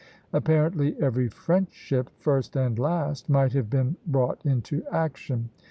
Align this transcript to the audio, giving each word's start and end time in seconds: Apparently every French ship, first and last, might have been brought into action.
Apparently 0.33 0.99
every 0.99 1.27
French 1.27 1.71
ship, 1.73 2.09
first 2.17 2.55
and 2.55 2.79
last, 2.79 3.29
might 3.29 3.53
have 3.53 3.69
been 3.69 3.97
brought 4.09 4.43
into 4.43 4.83
action. 4.91 5.51